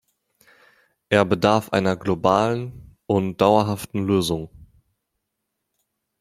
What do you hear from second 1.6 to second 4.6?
einer globalen und dauerhaften Lösung.